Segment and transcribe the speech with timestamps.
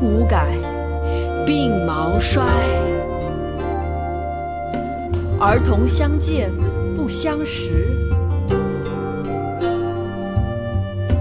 [0.00, 0.56] 无改，
[1.46, 2.42] 鬓毛衰。
[5.38, 6.50] 儿童相见
[6.96, 7.96] 不相识，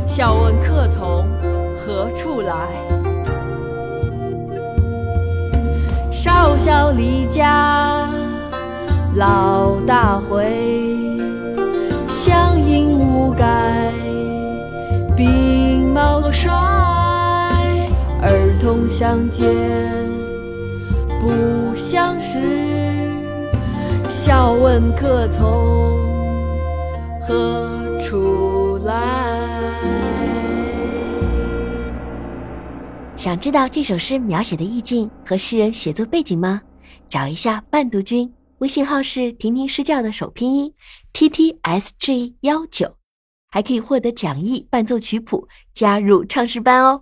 [0.07, 1.25] 笑问客从
[1.77, 2.67] 何处来。
[6.11, 8.09] 少小离家，
[9.15, 10.97] 老大回。
[12.07, 13.93] 乡音无改，
[15.15, 16.68] 鬓毛衰。
[18.69, 19.47] 儿童相见
[21.19, 22.39] 不相识。
[24.11, 25.43] 笑问客从
[27.19, 29.73] 何处来？
[33.15, 36.61] 想知道这首诗描写的意境和诗人写作背景吗？
[37.09, 40.71] 找一下伴读君，微信号是婷婷诗教的首拼音
[41.11, 42.97] t t s g 幺九，
[43.49, 47.01] 还可以获得讲义、伴奏曲谱，加入唱诗班哦。